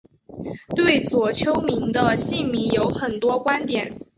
[0.75, 3.99] 对左丘明的姓名有很多观点。